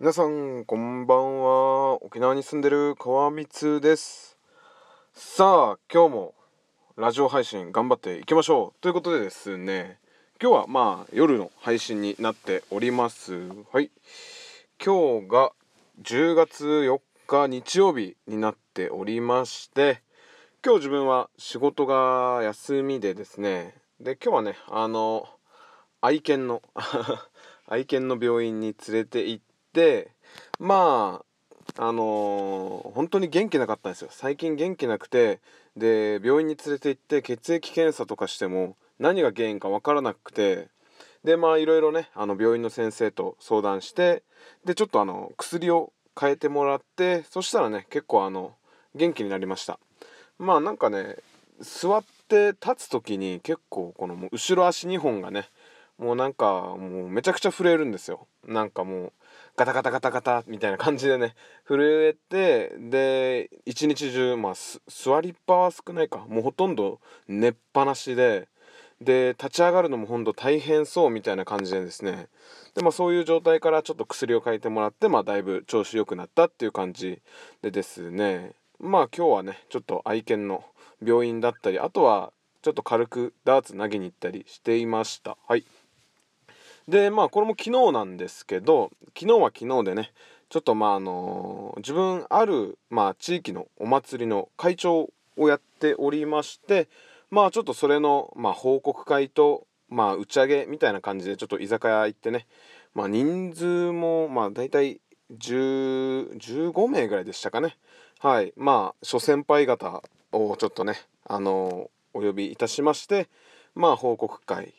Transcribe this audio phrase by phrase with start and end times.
[0.00, 2.04] 皆さんこんばんは。
[2.04, 4.38] 沖縄に住んでる川光です。
[5.12, 6.34] さあ今日も
[6.96, 8.80] ラジオ配信頑張っていきましょう。
[8.80, 9.98] ということでですね
[10.40, 13.48] 今日はまあ夜の配信になっております。
[13.72, 13.90] はい。
[14.80, 15.50] 今日が
[16.00, 20.00] 10月4日日曜日になっておりまして
[20.64, 25.28] 今日自分は仕事が休みでですねで今日はねあの
[26.00, 26.62] 愛犬の
[27.66, 29.47] 愛犬の病院に連れて行って
[30.58, 31.22] ま
[31.76, 34.08] ああのー、本当に元気なかったんですよ。
[34.10, 35.40] 最近元気なくて
[35.76, 40.68] で病院に連れて行って血液検査とかしても何が原因か分からなくて
[41.24, 44.22] でまあいろいろねあの病院の先生と相談して
[44.64, 48.54] でちょっとあの薬を変えてもらってそしたらね結構あの
[48.94, 49.78] 元気になりました。
[50.38, 51.16] まあなんかね
[51.60, 55.48] 座って立つ時に結構この後ろ足2本がね
[55.98, 58.26] もうなんかもうめちゃくちゃ震えるんですよ。
[58.46, 59.12] なんかもう
[59.56, 61.34] ガタガタガタガタみたいな感じでね。
[61.66, 64.54] 震えてで一日中まあ
[64.86, 66.24] 座りっぱは少ないか。
[66.28, 68.48] もうほとんど寝っぱなしで。
[69.00, 72.28] で立ち上がるのもほんと大変そうみたいな感じでですね。
[72.74, 77.22] でまあそういう状態からちょっと薬を変えてもらってまあだいぶ調子良くなったっていう感じ
[77.62, 78.52] でですね。
[78.80, 80.64] まあ今日はねちょっと愛犬の
[81.04, 85.36] 病院だったりあとはちょっと軽くダーツ投げに行ったりしていました。
[85.46, 85.64] はい。
[86.88, 90.12] でまあこれも昨日なんですけど昨日は昨日でね
[90.48, 96.88] ちょっとまああの自分ある、まあ、地域のお祭りの会長をやっておりまして
[97.30, 102.46] まあちょっとそれの、まあ、報告会と、まあ、打ち上げみたいな感じでちょっと居酒屋行ってね、
[102.94, 105.00] まあ、人数もまあ大体
[105.38, 107.76] 15名ぐらいでしたかね。
[108.18, 108.54] はい。
[108.56, 110.02] まあ諸先輩方
[110.32, 110.94] をちょっとね
[111.26, 113.28] あのお呼びいたしまして
[113.74, 114.72] まあ報告会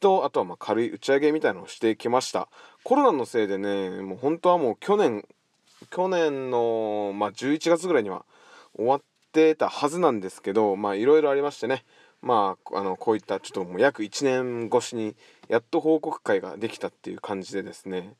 [0.00, 2.48] とあとはま軽い打ち上げみたいのをしてきました。
[2.82, 5.26] コロナのせいでねもう本当はもう去年
[5.90, 8.24] 去年の、まあ、11月ぐらいには
[8.76, 11.84] 終わってたはずなんですけどまあいろいろありましてね。
[12.24, 15.14] まあ、あのこういったちょっともう約1年越しに
[15.48, 18.14] やっと報告会ができたっていう感じでですね。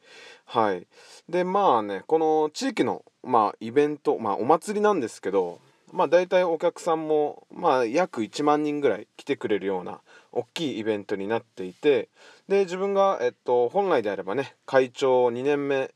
[0.45, 0.87] はい。
[1.31, 5.59] でまあねこの地域の、まあ、イベントまあお祭りなんですけど
[5.91, 10.01] まあ大体お客さんも、まあ、約1万人ぐらい来てくれるような
[10.35, 12.09] 大きいイベントになっていて
[12.49, 15.93] で自分が、えっと、本来であればね会長2年目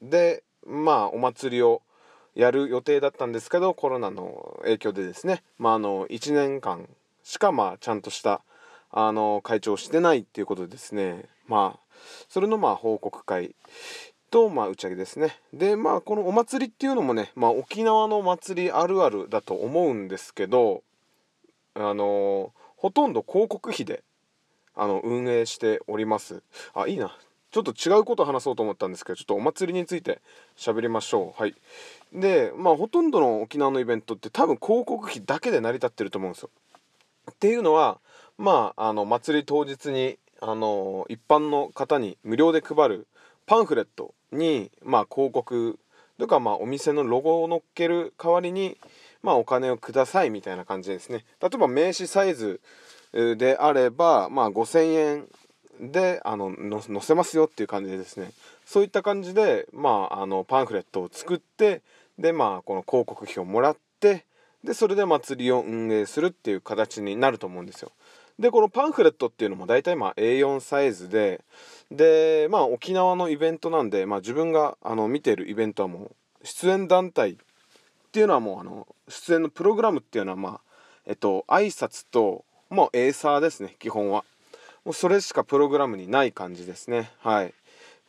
[0.00, 1.82] でまあお祭りを
[2.34, 6.88] やる予定だったんですけどコロナの影響でですね、まあ、あの1年間
[7.24, 8.42] しかまあちゃんとした
[8.92, 11.80] あの会長をしてないっていうことでですねまあ
[12.28, 13.54] それのまあ報告会
[14.30, 15.36] とまあ打ち上げですね。
[15.52, 20.82] でまあこのお祭りっていうのもね、まあ、沖縄の祭りあるあるだと思うんですけど
[21.74, 24.02] あのほとんど広告費で
[24.74, 26.42] あの運営しております。
[26.72, 27.14] あいいな。
[27.50, 30.22] ちょっと違うこと話そうと思ったんですけどちょっとお祭りについて
[30.56, 31.40] 喋りましょう。
[31.42, 31.54] はい。
[32.14, 36.50] でまあほとんどの沖縄のイベントって多分広告費だけで成り立ってると思うんですよ。
[37.30, 38.00] っていうのは
[38.38, 43.06] まああの祭り当日にあの一般の方に無料で配る
[43.44, 45.78] パンフレットにまあ広告
[46.18, 48.78] とかまあお店のロゴを載っける代わりに
[49.22, 52.60] まあお金をくださいみたいな感じですね例えば名刺サイズ
[53.12, 55.28] であればまあ5000円
[55.80, 58.30] であの載せますよっていう感じでですね
[58.66, 61.82] そういった感じでまああのパンフレットを作って
[62.18, 64.24] でまあこの広告費をもらって
[64.62, 67.92] でそれで祭りを運営するっていう形になると思うんですよ。
[68.38, 71.42] でこのパンフレットっていうのも大体まあ A4 サイズで
[71.90, 77.36] でまあ沖縄のイベントなんで、まあ、自分があの見てるイベントはもう出演団体
[78.10, 80.60] っていうのはもうあの出演のプログラムっていうのはまあ
[81.06, 84.24] えっと挨拶ともうエーサーですね基本は。
[84.84, 87.12] もうそれしかプログラムにない感じですね。
[87.20, 87.54] はい。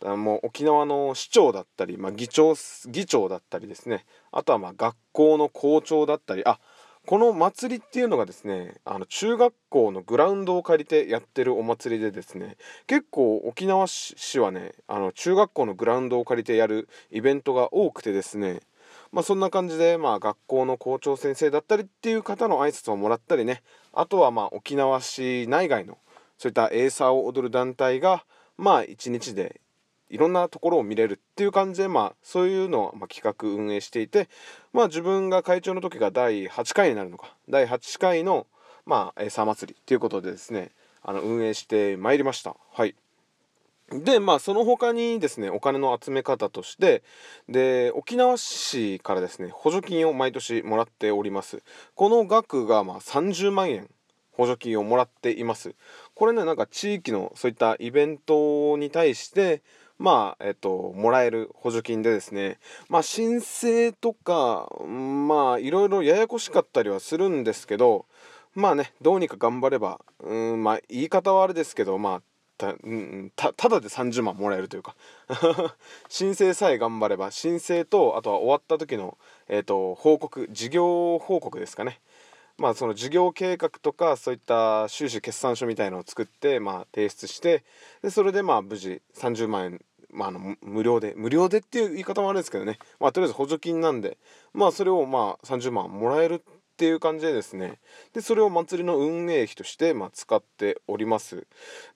[0.04, 2.56] もう沖縄の市長だったり、まあ、議長
[2.88, 4.06] 議長だったりですね。
[4.32, 6.60] あとはまあ学校の校長だったりあ
[7.06, 12.58] この祭りっていうのがですねあの中学校のグラウンドを借りてやってるお祭りでですね
[12.88, 18.62] 結構沖縄市はねあの中学校のグラウンドを借りてやるイベントが多くてですね
[19.12, 23.64] まあそんな感じでまあ学校の校長先生だったりっていう方の挨拶をもらったりね
[23.94, 25.98] あとはまあ沖縄市内外の
[26.38, 28.26] そういったエーサーを踊る団体が
[28.58, 29.62] まあ一日で
[30.12, 34.28] いろんなところを見れるっていう感じで、まあ、そういうのをま企画運営していて、
[34.74, 38.46] まあ、自分が会長の時が第8回になるのか第8回の、
[38.86, 40.72] まあ、エーサー祭りっていうことでですね
[41.02, 42.56] あの運営してまいりました。
[42.74, 42.94] はい
[43.92, 47.04] でまあその他にですねお金の集め方として
[47.50, 51.62] で沖縄市からですね補助金を毎年もらっております。
[51.96, 53.90] この額がまあ30万円
[54.32, 55.76] 補助金をもらっています。
[56.16, 59.62] これねなんか地域のそういったイベントに対して
[60.00, 68.06] まあえっともらえる補助金でですねまあ申請とかまあいろいろややこしかったりはするんですけど
[68.56, 72.22] まあねどうにか頑張ればうんまあ言い方はあれですけどまあ
[72.62, 74.96] た,、うん、たただで30万もらえるというか。
[76.10, 79.18] 申請さえ頑張れば申請とあとは終わった時の、
[79.48, 82.00] えーと、報告事業報告ですかね。
[82.58, 87.64] まあその事業計画とかそういった収支決算書みたいのを作ってまあ提出して
[88.04, 89.82] でそれでまあ無事30万円
[90.14, 92.78] まあ、あの無料で無料でっていう言い方もあるんですけどね。
[93.00, 94.18] まあとりあえず補助金なんで
[94.54, 96.44] まあそれをまあ30万もらえる
[96.82, 97.78] っていう感じでですね。
[98.12, 101.46] でそれを祭りの運営費として、まあ、使っております。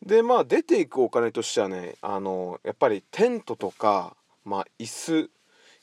[0.06, 5.32] でまあ出ていくお金としてはねあのやっぱりテントとか、まあ、椅子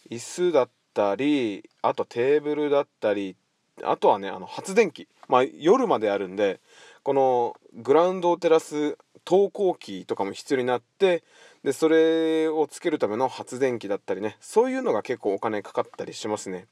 [0.08, 3.34] 椅子だったりあとテーブルだったり
[3.82, 6.60] あとはねあの発電機、まあ、夜まであるんで
[7.02, 11.24] このグラウンドを照らす投光器とかも必要になって
[11.64, 16.66] でそれをつけるための発電機だったりねそういうのが結構お金かかったりしますね。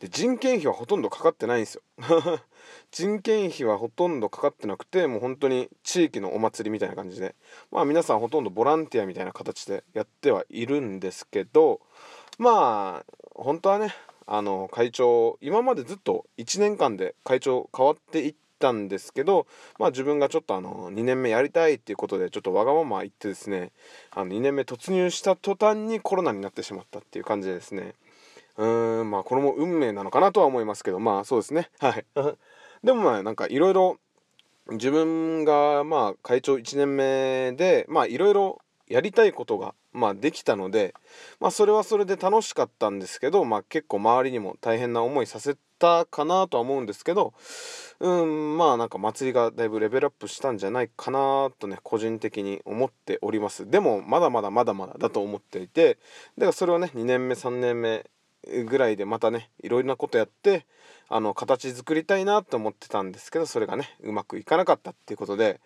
[0.00, 1.82] で人件費はほとんどかかってないんですよ。
[2.90, 7.34] 人件費はほとんどかかってなくてもう本当に地域のお祭りみたいな感じで。
[7.70, 11.80] まあ皆さんほとんどボランティアみたいな形でやってはいるんですけど
[12.38, 13.94] まあ本当はね
[14.26, 19.46] あの会長今までずっと1年間で会長変わっていったんですけど、
[19.78, 23.72] まあ、自分がちょっとあの2年目やりたいっていうことでちょっとわがまま言ってですね
[24.10, 27.94] あの2年目突入した途端にコロナになってしまったっていう感じでですね。
[28.56, 31.70] うんまあこれも運命なのかなとは思いますけどまあそうですね。
[31.80, 32.04] はい。
[32.84, 33.98] でもまあなんかいろいろ
[34.70, 40.94] 自分がまあ会長1年目でまあいろいろやりたいことがまあできたので
[41.40, 47.32] まあそれはそれで楽しかったんですけどまあ結構周りにも大変な思いさせたかなとは思うんですけど
[48.00, 53.68] うんまあなんか祭りがだいぶレベルアップしたんじゃないかなとね個人的に思っております。
[53.70, 55.98] でもまだまだまだまだだと思っていて
[56.36, 58.04] だからそれをね2年目3年目
[58.66, 60.66] ぐらいでまたねいろいろなことやって
[61.08, 65.60] あの形作りたいなと思ってたんですけどそれがねうまくいかなかったっていうことで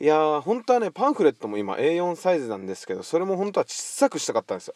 [0.00, 4.74] いやー本当はねパンフレットも今 A4 サイズなんですけどそれも本当は小さくしたかったんですよ。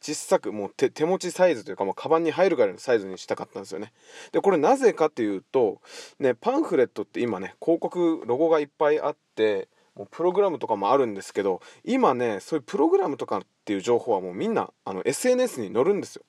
[0.00, 3.92] 小さくもう手持ちサイズというかもうカバンに入るぐらいのサイズにしたかったんですよね。
[4.30, 5.80] でこれなぜかっていうと
[6.18, 16.22] ねパンフレットって今ね広告ロゴがいっぱいあってもうプログラムとかもあるんですけど今ねそういうプログラムとかっていう情報はもうみんなあの SNS に載るんですよ。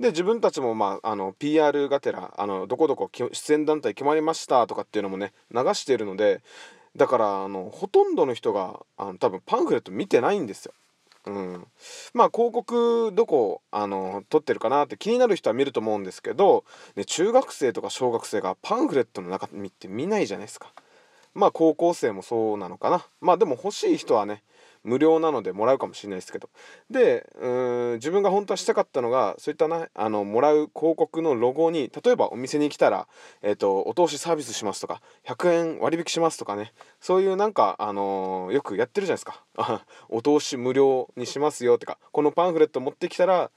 [0.00, 6.40] で自分たちも、まあ、あの PR がてらあのどこどこ出演団体決まりましたとかっていうのもね流しているので
[6.96, 10.72] だからあのほとんどの人があの多分パンフレット見てないんですよ。
[11.26, 11.66] うん、
[12.14, 16.64] まあ広告どこあの撮ってるかなって気になる人は見ると思うんですけど、
[16.96, 20.72] ね、中学生とか小学生がパンフレットの中身って見ないじゃないですか。
[21.34, 23.04] まあ高校生もそうなのかな。
[23.20, 24.42] まあでも欲しい人はね
[24.88, 26.48] 無料なのでもらうかもしれないですけど。
[26.90, 33.06] でうん自分が本当はしたかったのがそういったなあのもらう広告のロゴに例えばお店に来たら、
[33.42, 36.72] えーと、お通しサービスしますとか100円割引しますとかね。
[37.00, 39.44] そういうなんか、あのー、よくやってるじゃないですか。
[40.08, 43.50] お通し無料にしますよとかこのパンフレット持ってきたら、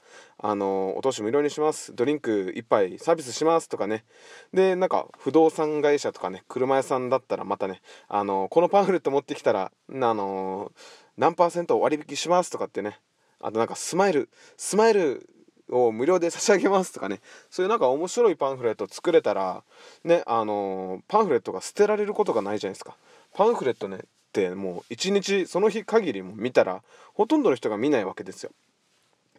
[0.44, 1.94] あの、お通し無料にします。
[1.94, 4.04] ドリンク1杯サービスしますとかね。
[4.52, 10.72] でなんか不動産会社とかね車屋さんだったらまたね、あの、このパンフレット持ってきたらあの
[11.16, 12.98] 何パーセント割引しますとかってね。
[13.40, 15.28] あとなんかスマイルスマイル
[15.70, 17.20] を無料で差し上げますとかね。
[17.48, 19.62] そういうなんか面白いパンフレット作れたら
[20.02, 22.96] ねあの、パンフレットが捨てられることがないじゃないですか。
[23.32, 24.00] パンフレットねっ
[24.32, 26.82] てもう一日その日限りも見たら
[27.14, 28.50] ほとんどの人が見ないわけですよ。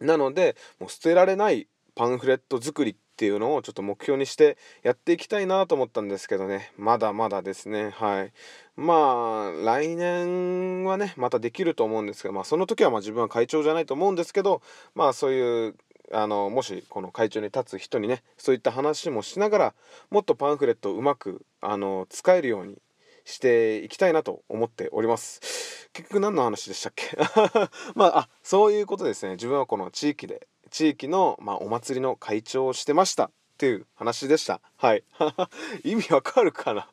[0.00, 6.72] なのでもう捨てられないパンフレット作りっていうのをちょっと目標にしてやっていきたいなと思ったんですけどね。
[6.76, 7.90] まだまだですね。
[7.90, 8.32] はい。
[8.76, 14.62] まあ来年はねまたできると思うんですけどまあその時はまあ自分は会長じゃないと思うんですけど
[14.96, 15.76] まあそういう
[16.12, 19.74] あのもしこの会長に立つ人にねそういった話もしながら
[20.10, 22.78] もっとパンフレットをうまくあの使えるように
[23.24, 25.88] していきたいなと思っております。
[25.92, 27.16] 結局何の話でしたっけ？
[27.94, 29.32] まああそういうことですね。
[29.32, 33.26] 自分はこの地域で地域の、まあ、お祭りの会長をしてました。
[33.26, 34.60] っていう話でした。
[34.76, 35.04] はい。
[35.84, 36.88] 意味わかるかな？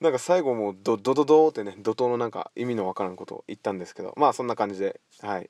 [0.00, 4.12] なんか最後もドドドドってね怒涛のなんか意味のわからんことを言ったんですけど。
[4.16, 5.00] まあそんな感じで。
[5.20, 5.48] はい。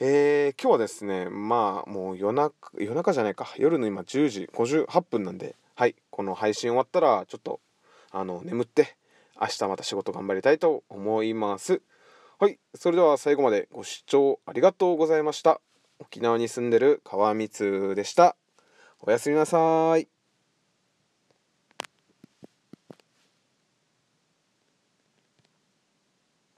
[0.00, 3.52] えー、今日はですねまあもう夜中夜中じゃないか。
[3.56, 5.54] 夜の今10時58分なんで。
[5.74, 5.94] はい。
[6.10, 7.60] この配信終わったらちょっと
[8.10, 8.96] あの眠って
[9.40, 11.82] 明日また仕事頑張りたいと思います。
[12.40, 15.60] はいそれでは最後までご視聴ありがとうございました。
[15.98, 18.36] 沖縄に住んでる川光でした。
[19.00, 20.17] おやすみなさい。